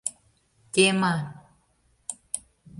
Тема. 0.73 1.13